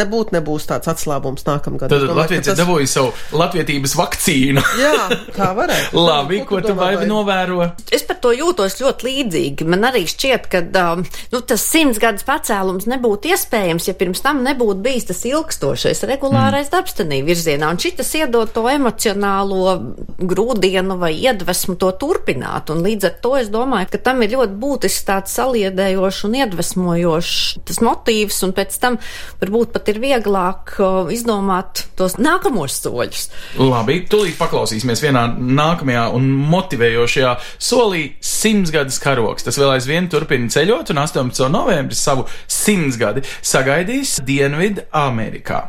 [0.00, 1.92] nebūt nebūs tāds atslābums nākamgad.
[1.92, 2.58] Tad Latvijas tas...
[2.60, 4.64] dabūja savu latvietības vakcīnu.
[4.84, 6.00] Jā, tā varētu.
[6.08, 7.70] Labi, ko, ko tu vai novēro?
[7.92, 9.68] Es par to jūtos ļoti līdzīgi.
[9.70, 14.42] Man arī šķiet, ka um, nu, tas simts gadus pacēlums nebūtu iespējams, ja pirms tam
[14.46, 16.72] nebūtu bijis tas ilgstošais regulārais mm.
[16.74, 17.70] darbs tenī virzienā.
[17.70, 19.76] Un šitas iedod to emocionālo
[20.20, 22.72] grūdienu vai iedvesmu to turpināt.
[22.72, 27.40] Un līdz ar to es domāju, ka tam ir ļoti būtisks tāds saliedējošs un iedvesmojošs
[27.68, 28.98] tas motīvs, un pēc tam
[29.40, 30.76] varbūt pat ir vieglāk
[31.14, 33.28] izdomāt tos nākamos soļus.
[33.60, 39.46] Labi, tūlīt paklausīsimies vienā nākamajā un motivējošajā solī simtsgades karoks.
[39.46, 41.48] Tas vēl aizvien turpina ceļot, un 18.
[41.52, 45.66] novembris savu simtsgadi sagaidīs Dienvidu Amerikā.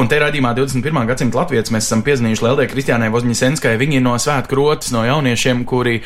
[0.00, 1.02] Un te radījumā 21.
[1.10, 3.74] gadsimta latvijas mēs esam piezīmējuši Leldē Kristiānai Vozņisenskai.
[3.76, 5.98] Viņi ir no svētku rotas, no jauniešiem, kuri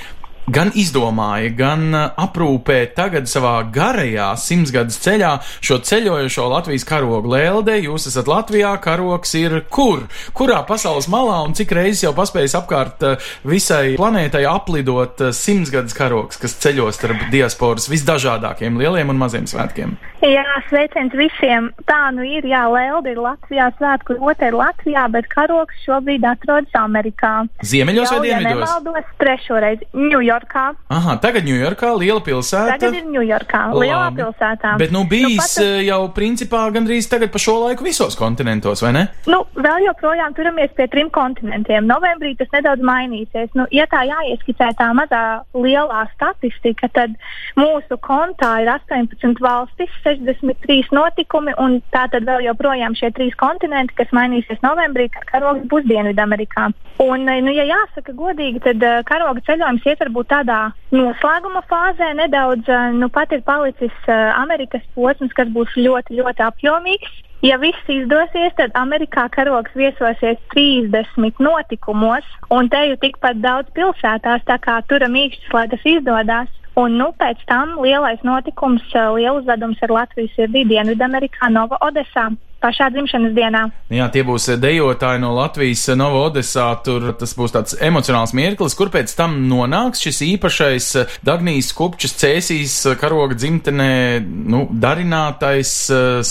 [0.51, 5.33] gan izdomāja, gan uh, aprūpē tagad savā garajā simtsgadus ceļā
[5.65, 7.79] šo ceļojošo Latvijas karogu lēlde.
[7.87, 10.05] Jūs esat Latvijā, karogs ir kur?
[10.37, 15.97] Kurā pasaules malā un cik reizes jau paspējis apkārt uh, visai planētai aplidot uh, simtsgadus
[15.97, 19.97] karogs, kas ceļos starp diasporas visdažādākiem lieliem un maziem svētkiem?
[20.25, 21.67] Jā, sveiciens visiem.
[21.89, 26.79] Tā nu ir, jā, lēlde ir Latvijā, svētku rota ir Latvijā, bet karogs šobrīd atrodas
[26.81, 27.35] Amerikā.
[27.65, 28.63] Ziemeļos vai dienvidos?
[28.65, 30.34] Ja nemaldos, trešoreiz Ņujorkā.
[30.35, 30.65] Ņujorkā.
[30.91, 32.77] Aha, tagad Ņujorkā, liela pilsēta.
[32.79, 34.23] Tagad ir Ņujorkā, lielā Labi.
[34.23, 34.73] pilsētā.
[34.79, 35.65] Bet, nu, bijis nu, pat...
[35.65, 39.05] Eh, jau principā gandrīz tagad pa šo laiku visos kontinentos, vai ne?
[39.31, 41.87] Nu, vēl joprojām turamies pie trim kontinentiem.
[41.87, 43.53] Novembrī tas nedaudz mainīsies.
[43.55, 47.15] Nu, ja tā jāieskicē tā mazā lielā statistika, tad
[47.59, 53.95] mūsu kontā ir 18 valstis, 63 notikumi, un tā tad vēl joprojām šie trīs kontinenti,
[53.99, 56.71] kas mainīsies novembrī, kad karogs būs Dienvidamerikā.
[57.05, 60.61] Un, nu, ja jāsaka godīgi, tad uh, karoga ceļojums iet varbūt tādā
[60.95, 66.45] noslēguma fāzē nedaudz, uh, nu pat ir palicis uh, Amerikas posms, kas būs ļoti, ļoti
[66.49, 67.21] apjomīgs.
[67.45, 74.47] Ja viss izdosies, tad Amerikā karogs viesosies 30 notikumos, un te jau tikpat daudz pilsētās,
[74.49, 76.61] tā kā turam īkšķis, lai tas izdodas.
[76.81, 82.31] Un nu, pēc tam lielais notikums, liela uzvedums ar Latvijas sirdī Dienvidamerikā, Nova Odesā.
[82.65, 83.63] Pašā dzimšanas dienā.
[83.93, 86.71] Jā, tie būs dejotāji no Latvijas Novo Odesā.
[86.85, 90.89] Tur tas būs tāds emocionāls mirklis, kur pēc tam nonāks šis īpašais
[91.27, 93.91] Dagnijas kupčas cēsīs karoga dzimtenē,
[94.25, 95.75] nu, darinātais,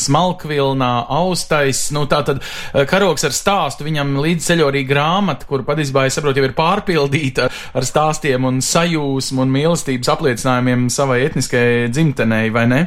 [0.03, 0.91] smalkvilnā,
[1.21, 1.85] austais.
[1.95, 2.41] Nu, tā tad
[2.89, 7.49] karogs ar stāstu, viņam līdz ceļo arī grāmata, kur patiesībā, es saprotu, jau ir pārpildīta
[7.49, 12.83] ar stāstiem un sajūsmu un mīlestības apliecinājumiem savai etniskajai dzimtenei, vai ne?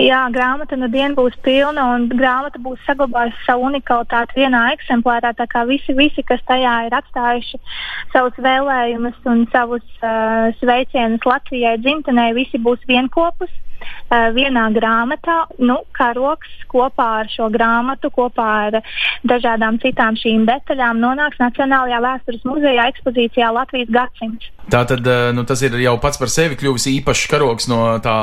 [0.00, 5.34] Jā, grāmata nu diena būs pilna, un grāmata būs saglabājusi savu unikalitāti vienā eksemplārā.
[5.38, 7.60] Tā kā visi, visi kas tajā ir atstājuši
[8.12, 13.52] savus vēlējumus un savus uh, sveicienus Latvijai dzimtenē, visi būs vienopus
[14.36, 15.44] vienā grāmatā.
[15.58, 18.80] Nu, karoks kopā ar šo grāmatu, kopā ar
[19.26, 24.50] dažādām citām šīm detaļām nonāks Nacionālajā vēstures muzejā ekspozīcijā Latvijas gadsimts.
[24.70, 25.04] Tātad
[25.36, 28.16] nu, tas ir jau pats par sevi kļuvis īpašs karoks no tā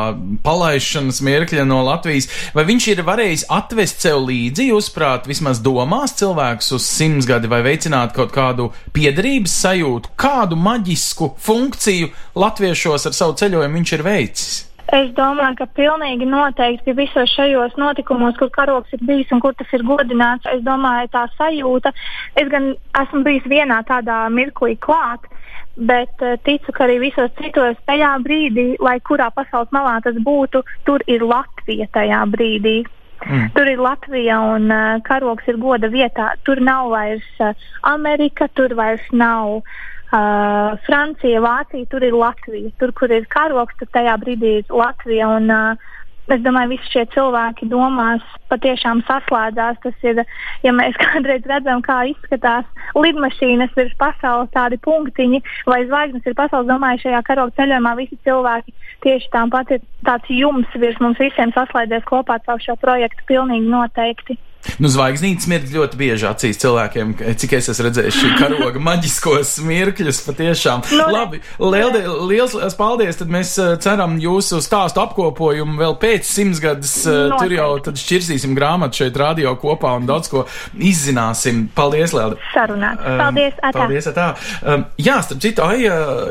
[0.46, 2.28] palaišanas mirkļa no Latvijas.
[2.58, 8.16] Vai viņš ir varējis atvest sev līdzi, jūsuprāt, vismaz domās cilvēkus uz simtsgadi vai veicināt
[8.18, 12.10] kaut kādu piederības sajūtu, kādu maģisku funkciju
[12.42, 14.60] latviešos ar savu ceļojumu viņš ir veicis?
[14.92, 19.70] Es domāju, ka pilnīgi noteikti visos šajos notikumos, kur karoks ir bijis un kur tas
[19.72, 21.94] ir godināts, es domāju, tā sajūta.
[22.42, 25.30] Es gan esmu bijis vienā tādā mirklī klāt,
[25.78, 30.64] bet uh, ticu, ka arī visos citos tajā brīdī, lai kurā pasaules malā tas būtu,
[30.84, 32.82] tur ir Latvija tajā brīdī.
[33.22, 33.48] Mm.
[33.56, 36.34] Tur ir Latvija un uh, karoks ir goda vietā.
[36.44, 37.56] Tur nav vairs uh,
[37.88, 39.74] Amerika, tur vairs nav uh,
[40.12, 42.72] Francija, Vācija, tur ir Latvija.
[42.80, 45.30] Tur, kur ir karoks, tur tajā brīdī ir Latvija.
[45.38, 45.90] Un, uh,
[46.32, 48.22] Es domāju, visi šie cilvēki domās
[48.52, 49.80] patiešām saslēdzās.
[49.84, 50.22] Tas ir,
[50.64, 56.70] ja mēs kādreiz redzam, kā izskatās lidmašīnas virs pasaules tādi punktiņi vai zvaigznes ir pasaules,
[56.70, 62.08] domāju, šajā karoga ceļojumā visi cilvēki tieši tāpat ir tāds jums virs mums visiem saslēdzies
[62.08, 64.38] kopā caur šo projektu pilnīgi noteikti.
[64.82, 70.22] Nu, zvaigznītes smirdz ļoti bieži acīs cilvēkiem, cik es esmu redzējis šī karoga maģiskos smirkļus.
[70.28, 70.84] Patiešām.
[70.94, 73.18] No, nu, Labi, Lielde, liels, liels paldies!
[73.20, 76.94] Tad mēs uh, ceram jūsu stāstu apkopojumu vēl pēc simtsgadus.
[77.10, 80.46] Uh, tur jau tad šķirsīsim grāmatu šeit radio kopā un daudz ko
[80.78, 81.66] izzināsim.
[81.76, 82.40] Paldies, Lielde!
[82.54, 83.02] Sarunāt.
[83.02, 83.80] Paldies, um, atā.
[83.80, 84.28] Paldies, atā.
[84.62, 85.82] Um, jā, starp citu, ai,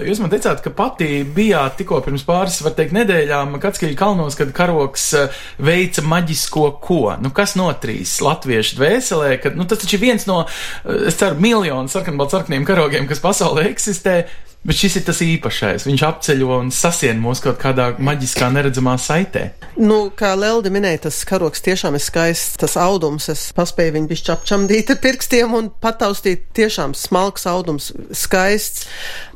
[0.06, 4.54] jūs man teicāt, ka pati bijāt tikko pirms pāris, var teikt, nedēļām Katskiļu kalnos, kad
[4.56, 5.10] karoks
[5.60, 7.02] veica maģisko ko?
[7.20, 8.19] Nu, kas notrīs?
[8.24, 10.42] Latviešu dvēselē, ka nu, tas taču ir viens no,
[11.08, 14.22] es ceru, miljonu sarkanbaltsarkaniem karogiem, kas pasaulē eksistē.
[14.60, 15.86] Bet šis ir tas īpašais.
[15.88, 19.46] Viņš apceļo un sasien mūs kaut kādā maģiskā, neredzamā saitē.
[19.80, 22.58] Nu, kā Lelde minēja, tas karoks tiešām ir skaists.
[22.60, 26.50] Tas audums, es paspēju viņu bišķi apčamdīt ar pirkstiem un pataustīt.
[26.56, 28.84] Tiešām smalks audums, skaists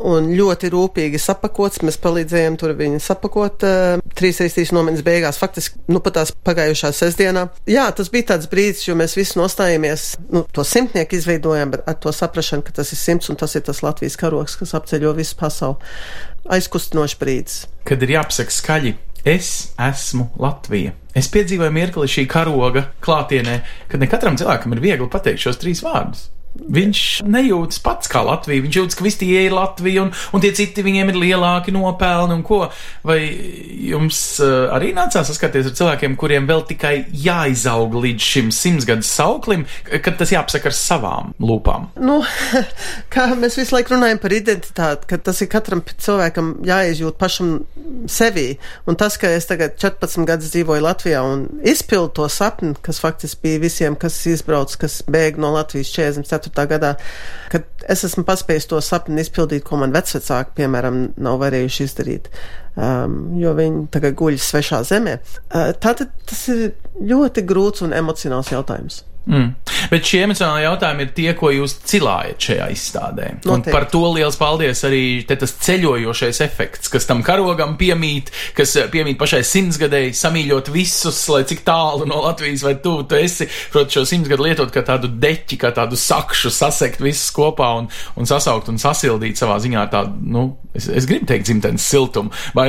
[0.05, 1.81] un ļoti rūpīgi sapakots.
[1.87, 6.93] Mēs palīdzējām tur viņu sapakot uh, trīs reizes nometnes beigās, faktiski, nu, pat tās pagājušā
[6.95, 7.47] sestdienā.
[7.71, 11.97] Jā, tas bija tāds brīdis, jo mēs visi nostājāmies, nu, to simtnieku izveidojām, bet ar
[12.03, 15.39] to saprašanu, ka tas ir simts un tas ir tas Latvijas karoks, kas apceļo visu
[15.41, 15.95] pasauli.
[16.55, 17.59] Aizkustinošs brīdis.
[17.89, 19.51] Kad ir jāpasaka skaļi, es
[19.81, 20.93] esmu Latvija.
[21.17, 25.83] Es piedzīvoju mirkli šī karoga klātienē, kad ne katram cilvēkam ir viegli pateikt šos trīs
[25.85, 26.29] vārdus.
[26.55, 28.63] Viņš nejūtas pats kā Latvija.
[28.65, 32.37] Viņš jūtas, ka visi tie ir Latvija un, un tie citi viņiem ir lielāki nopelni
[32.37, 32.61] un ko.
[33.07, 33.19] Vai
[33.89, 39.67] jums uh, arī nācās saskaties ar cilvēkiem, kuriem vēl tikai jāizaug līdz šim simtsgadus sauklim,
[39.91, 41.91] kad tas jāapsaka ar savām lūpām?
[41.99, 42.21] Nu,
[43.15, 47.57] kā mēs visu laiku runājam par identitāti, ka tas ir katram cilvēkam jāizjūt pašam
[48.11, 48.47] sevī.
[48.89, 53.43] Un tas, ka es tagad 14 gadus dzīvoju Latvijā un izpildu to sapni, kas faktiski
[53.45, 56.95] bija visiem, kas izbrauc, kas bēg no Latvijas 44 gadā,
[57.53, 62.29] kad es esmu paspējis to sapni izpildīt, ko man vecvecāki, piemēram, nav varējuši izdarīt,
[62.77, 65.19] um, jo viņi tagad guļ svešā zemē.
[65.49, 69.03] Uh, tātad tas ir ļoti grūts un emocionāls jautājums.
[69.25, 69.55] Mm.
[69.89, 73.29] Bet šie emocionāli jautājumi ir tie, ko jūs cilājat šajā izstādē.
[73.71, 79.19] Par to liels paldies arī tas ceļojošais efekts, kas tam karogam piemīt, kas eh, piemīt
[79.21, 83.49] pašai simtsgadēji, samīļot visus, lai cik tālu no Latvijas vai tuvu tu esi.
[83.73, 87.89] Protams, šo simtsgadu lietot kā tādu deķi, kā tādu sakšu, sasekt visus kopā un,
[88.21, 90.45] un sasaukt un sasildīt savā ziņā tādu, nu,
[90.77, 92.33] es, es gribu teikt, dzimtenes siltumu.
[92.57, 92.69] Vai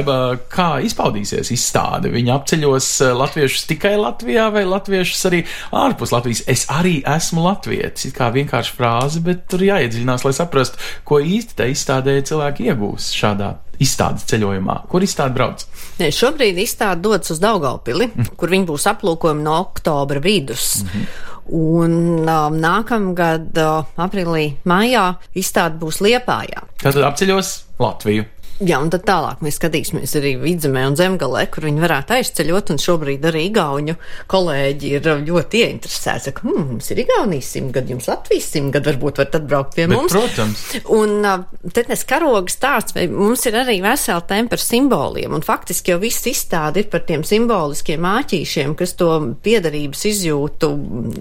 [0.52, 2.14] kā izpaudīsies izstāde?
[2.16, 5.44] Viņi apceļos eh, latviešus tikai Latvijā vai latviešus arī
[5.76, 6.45] ārpus Latvijas?
[6.48, 8.10] Es arī esmu latvietis.
[8.10, 13.12] It kā vienkārši frāze, bet tur jāiedziļinās, lai saprastu, ko īsti tā izstādē cilvēki iegūs
[13.18, 14.82] šādā izstādes ceļojumā.
[14.92, 15.66] Kur izstāde brauc?
[16.00, 18.36] Ne, šobrīd izstāde dodas uz Daugaupili, mm.
[18.40, 20.84] kur viņi būs aplūkojumi no oktobra vidus.
[20.84, 21.32] Mm -hmm.
[21.56, 26.64] Un um, nākamgad, uh, aprīlī, maijā, izstāde būs Liepājā.
[26.82, 28.26] Tātad apceļos Latviju.
[28.64, 32.78] Jā, un tad tālāk mēs skatīsimies arī vidzemē un zemgalē, kur viņi varētu aizceļot, un
[32.80, 33.96] šobrīd arī Igauņu
[34.32, 36.24] kolēģi ir ļoti ieinteresēti.
[36.30, 40.16] Saka, hm, mums ir Igaunijas simtgadi, jums Latvijas simtgadi, varbūt varat atbraukt pie Bet, mums.
[40.16, 40.64] protams.
[40.96, 41.28] Un
[41.76, 46.00] te nes karogas stāsts, vai mums ir arī vesela tēma par simboliem, un faktiski jau
[46.06, 49.12] viss izstāde ir par tiem simboliskiem āķīšiem, kas to
[49.44, 50.72] piedarības izjūtu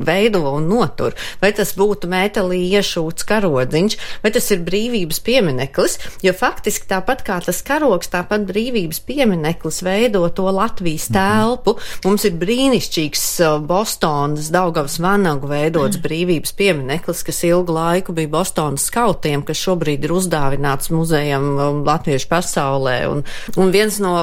[0.07, 1.19] veido un notur.
[1.43, 7.39] Vai tas būtu metālī iešūts karodziņš, vai tas ir brīvības piemineklis, jo faktiski tāpat kā
[7.45, 11.77] tas karoks, tāpat brīvības piemineklis veido to Latvijas telpu.
[12.05, 18.87] Mums ir brīnišķīgs uh, Bostonas Daugavas vanagu veidots brīvības piemineklis, kas ilgu laiku bija Bostonas
[18.91, 22.97] skautiem, kas šobrīd ir uzdāvināts muzejam um, Latviešu pasaulē.
[23.11, 23.25] Un,
[23.61, 24.15] un viens no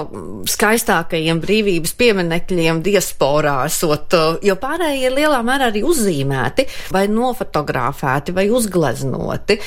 [0.50, 8.36] skaistākajiem brīvības pieminekļiem diasporā esot, uh, jo pārējie ir lielā mērā arī uzzīmēti vai nofotografēti
[8.36, 9.60] vai uzgleznoti.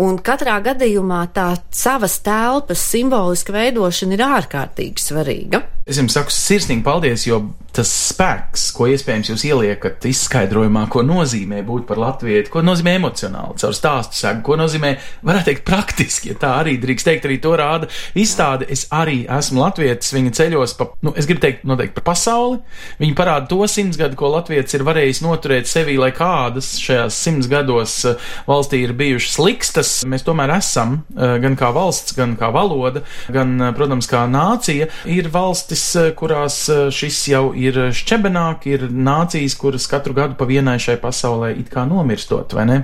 [0.00, 5.62] Un katrā gadījumā tā savas telpas simboliska veidošana ir ārkārtīgi svarīga.
[5.90, 7.40] Es jums saku sirsnīgi paldies, jo
[7.74, 13.56] tas spēks, ko iespējams jūs ieliekat izskaidrojumā, ko nozīmē būt par latvieti, ko nozīmē emocionāli,
[13.62, 14.92] caur stāstu segu, ko nozīmē,
[15.26, 18.66] varētu teikt, praktiski, ja tā arī drīkst teikt, arī to rāda izstāde.
[18.70, 22.60] Es arī esmu latvietis, viņa ceļos pa, nu, es gribu teikt, noteikti par pasauli.
[23.02, 27.50] Viņa parāda to simts gadu, ko latvietis ir varējis noturēt sevī, lai kādas šajās simts
[27.50, 29.94] gados eh, valstī ir bijušas likstas.
[30.10, 34.90] Mēs tomēr esam, eh, gan kā valsts, gan kā valoda, gan, eh, protams, kā nācija,
[35.10, 35.79] ir valstis,
[36.18, 36.62] kurās
[36.94, 41.84] šis jau ir šķebenāk, ir nācijas, kuras katru gadu pa vienai šai pasaulē it kā
[41.88, 42.78] nomirstot, vai ne?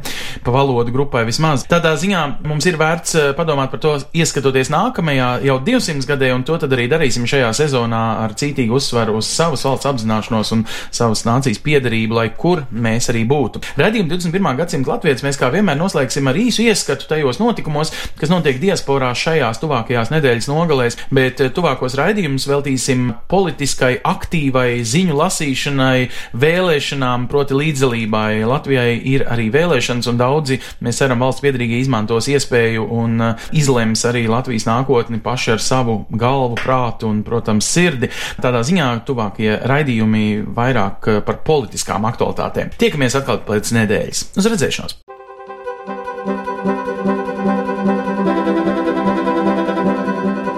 [0.44, 1.64] Pa valodu grupai vismaz.
[1.68, 6.44] Tādā ziņā mums ir vērts eh, padomāt par to, ieskatoties nākamajā jau 200 gadē, un
[6.46, 11.24] to tad arī darīsim šajā sezonā ar cītīgu uzsvaru uz savas valsts apzināšanos un savas
[11.28, 13.62] nācijas piedarību, lai kur mēs arī būtu.
[13.80, 14.50] Redzījumu 21.
[14.60, 19.60] gadsimta latviešu mēs kā vienmēr noslēgsim ar īsu ieskatu tajos notikumos, kas notiek diasporā šajās
[19.62, 22.48] tuvākajās nedēļas nogalēs, bet eh, tuvākos raidījumus
[22.86, 28.44] veltīsim politiskai aktīvai ziņu lasīšanai, vēlēšanām, proti līdzdalībai.
[28.46, 34.04] Latvijai ir arī vēlēšanas, un daudzi, mēs ceram, valsts piedrīgi izmantos iespēju un uh, izlems
[34.06, 38.10] arī Latvijas nākotni paši ar savu galvu, prātu un, protams, sirdi.
[38.42, 42.74] Tādā ziņā tuvākie raidījumi vairāk uh, par politiskām aktualitātēm.
[42.78, 44.30] Tiekamies atkal pēc nedēļas.
[44.36, 45.00] Uz redzēšanos!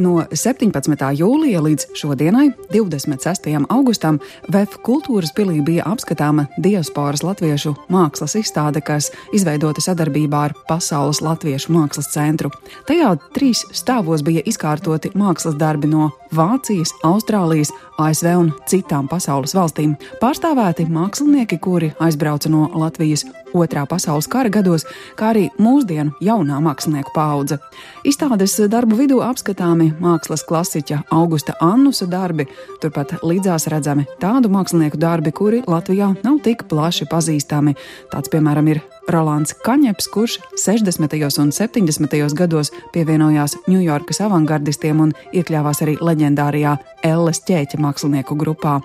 [0.00, 1.02] No 17.
[1.18, 3.50] jūlija līdz šodienai, 26.
[3.68, 4.16] augustam,
[4.48, 11.74] VF kultūras pilī bija apskatāma diasporas latviešu mākslas izstāde, kas izveidota sadarbībā ar Pasaules latviešu
[11.76, 12.48] mākslas centru.
[12.88, 19.96] Tajā trīs stāvos bija izkārtoti mākslas darbi no Vācijas, Austrālijas, ASV un citām pasaules valstīm.
[20.22, 24.84] Pārstāvēti mākslinieki, kuri aizbrauca no Latvijas Otrā pasaules kara gados,
[25.18, 27.58] kā arī mūsdienu jaunā mākslinieku paudze.
[28.06, 32.46] Izstādes darbu vidū apskatāmi mākslas klasiķa Augusta Annusa darbi,
[32.82, 37.74] turpat līdzās redzami tādu mākslinieku darbi, kuri Latvijā nav tik plaši pazīstami.
[38.12, 41.16] Tāds, piemēram, ir Rolands Kaņeps, kurš 60.
[41.42, 42.34] un 70.
[42.36, 48.80] gados pievienojās Ņujorkas avangardistiem un iekļāvās arī leģendārajā Elles ķēķa mākslinieku grupā.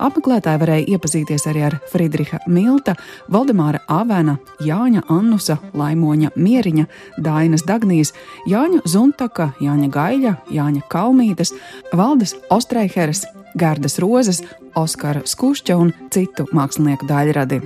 [0.00, 2.94] Apmeklētāji varēja iepazīties arī ar Friedriha Milta,
[3.32, 6.86] Valdemāra Avena, Jāņa Annusa, Laimoņa Mieriņa,
[7.24, 8.14] Dainas Dagnijas,
[8.48, 11.52] Jāņa Zuntaka, Jāņa Gaļa, Jāņa Kalmītes,
[11.92, 13.26] Valdes Ostreiheres,
[13.58, 14.42] Gārdas Rozes,
[14.78, 17.64] Oskara Skušķa un citu mākslinieku daļradi.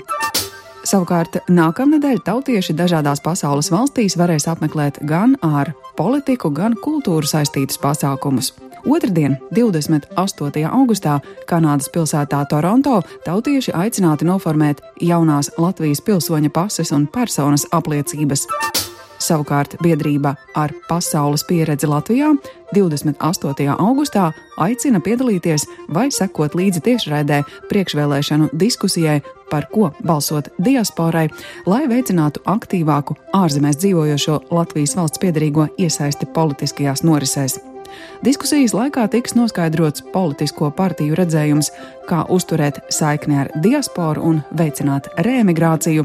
[0.93, 8.51] Savukārt nākamnedēļ tautieši dažādās pasaules valstīs varēs apmeklēt gan ar politiku, gan kultūru saistītus pasākumus.
[8.85, 10.67] Otradien, 28.
[10.69, 11.17] augustā,
[11.49, 18.45] Kanādas pilsētā Toronto, tautieši aicināti noformēt jaunās Latvijas pilsoņa pases un personas apliecības.
[19.23, 22.35] Savukārt biedrība ar pasaules pieredzi Latvijā
[22.75, 23.69] 28.
[23.79, 29.23] augustā aicina piedalīties vai sekot līdzi tiešraidē priekšvēlēšanu diskusijai
[29.53, 31.27] par ko balsot diasporai,
[31.69, 37.61] lai veicinātu aktīvāku ārzemēs dzīvojošo Latvijas valsts piedarīgo iesaisti politiskajās norisēs.
[38.25, 41.73] Diskusijas laikā tiks noskaidrots politisko partiju redzējums,
[42.09, 46.05] kā uzturēt saikni ar diasporu un veicināt reemigrāciju.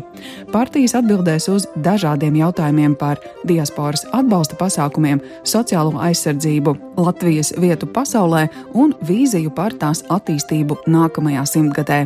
[0.52, 8.96] Partijas atbildēs uz dažādiem jautājumiem par diasporas atbalsta pasākumiem, sociālo aizsardzību, Latvijas vietu pasaulē un
[9.06, 12.06] vīziju par tās attīstību nākamajā simtgadē.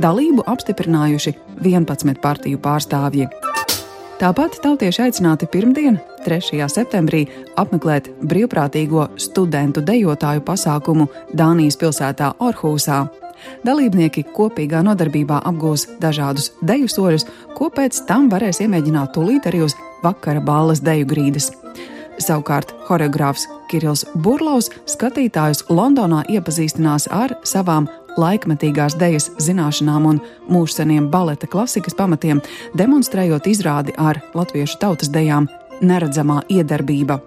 [0.00, 1.32] Dalību apstiprinājuši
[1.64, 3.30] 11 partiju pārstāvji.
[4.16, 6.58] Tāpat tautieši aicināti pirmdien, 3.
[6.72, 7.22] septembrī
[7.60, 11.06] apmeklēt brīvprātīgo studentu dejotāju pasākumu
[11.38, 13.04] Dānijas pilsētā Orhūsā.
[13.66, 19.76] Dalībnieki kopīgā nodarbībā apgūs dažādus deju soļus, ko pēc tam varēs iemēģināt tūlīt arī uz
[20.02, 21.52] vakara balles deju grīdas.
[22.18, 27.86] Savukārt choreogrāfs Kirillis Burlaus skatītājus Londonā iepazīstinās ar savām
[28.16, 32.40] laikmetīgās dejas zināšanām un mūžseniem baleta klasikas pamatiem,
[32.78, 35.50] demonstrējot izrādi ar latviešu tautas dejām
[35.80, 37.18] Neredzamā iedarbība.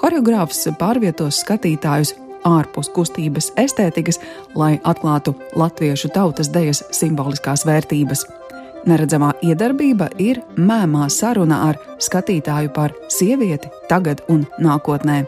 [0.00, 2.14] Choreogrāfs pārvietos skatītājus
[2.46, 4.20] ārpus kustības estētikas,
[4.54, 8.24] lai atklātu latviešu tautas dejas simboliskās vērtības.
[8.86, 15.24] Neredzamā iedarbība ir mēmā saruna ar skatītāju par sievieti, tagad un nākotnē.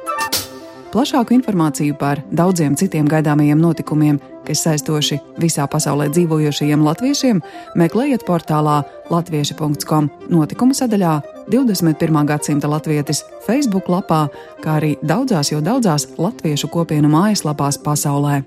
[0.88, 7.42] Plašāku informāciju par daudziem citiem gaidāmajiem notikumiem, kas saistoši visā pasaulē dzīvojošajiem latviešiem,
[7.76, 8.78] meklējiet portālā
[9.10, 11.18] latvieši.com notikumu sadaļā
[11.50, 12.24] 21.
[12.26, 14.26] gadsimta latvietis Facebook lapā,
[14.62, 18.42] kā arī daudzās jau daudzās latviešu kopienu mājaslapās pasaulē.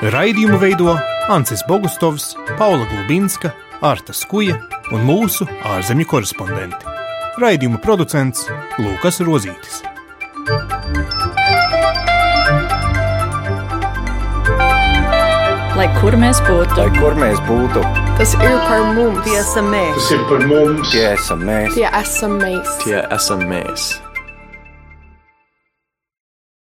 [0.00, 0.96] Raidījumu veido
[1.28, 4.58] Ancis Bogustovs, Paula Gulbinska, Arta Skuja
[4.92, 6.96] un mūsu ārzemju korespondenti.
[7.40, 8.48] Raidījuma producents
[8.80, 9.80] Lūkas Rozītis.
[15.80, 19.22] Lai kur mēs būtu, Lai kur mēs būtu, Tas ir par mums.
[19.24, 19.94] Tiesa mēs.
[19.96, 20.90] tas ir par mums.
[20.92, 21.06] Tie
[23.16, 23.48] esam